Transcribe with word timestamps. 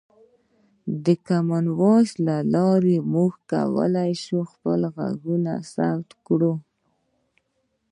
د 1.05 1.05
کامن 1.27 1.65
وایس 1.79 2.11
له 2.27 2.37
لارې 2.55 2.97
موږ 3.13 3.31
کولی 3.51 4.11
شو 4.23 4.39
خپل 4.51 4.79
غږونه 4.95 5.53
ثبت 5.73 6.09
کړو. 6.25 6.53